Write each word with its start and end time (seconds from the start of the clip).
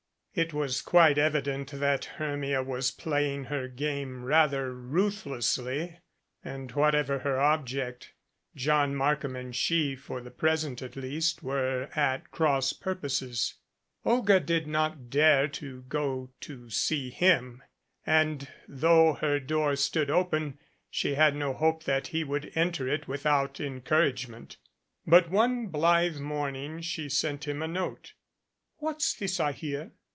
It 0.33 0.53
was 0.53 0.81
quite 0.81 1.17
evident 1.17 1.71
that 1.71 2.05
Hermia 2.05 2.63
was 2.63 2.89
playing 2.89 3.43
her 3.43 3.67
^ame 3.67 4.23
rather 4.23 4.73
ruthlessly 4.73 5.99
and, 6.41 6.71
whatever 6.71 7.19
her 7.19 7.37
object, 7.37 8.13
John 8.55 8.95
"Markham 8.95 9.35
and 9.35 9.53
she 9.53 9.93
for 9.97 10.21
the 10.21 10.31
present 10.31 10.81
at 10.81 10.95
least 10.95 11.43
were 11.43 11.89
at 11.97 12.31
cross 12.31 12.71
purposes. 12.71 13.55
Olga 14.05 14.39
did 14.39 14.67
not 14.67 15.09
dare 15.09 15.49
to 15.49 15.81
go 15.89 16.31
to 16.39 16.69
see 16.69 17.09
him, 17.09 17.61
and 18.05 18.47
though 18.69 19.15
her 19.15 19.37
door 19.37 19.75
stood 19.75 20.09
open 20.09 20.57
she 20.89 21.15
had 21.15 21.35
no 21.35 21.51
hope 21.53 21.83
that 21.83 22.07
he 22.07 22.23
would 22.23 22.53
enter 22.55 22.85
280 22.85 22.85
CIRCE 22.85 22.85
AND 22.85 22.85
THE 22.87 23.01
FOSSIL 23.01 23.03
it 23.03 23.11
without 23.51 23.59
encouragement. 23.59 24.57
But 25.05 25.29
one 25.29 25.67
blithe 25.67 26.19
morning 26.19 26.79
she 26.79 27.09
sent 27.09 27.49
him 27.49 27.61
a 27.61 27.67
note: 27.67 28.13
What's 28.77 29.13
this 29.13 29.37
I 29.41 29.51
hear? 29.51 29.91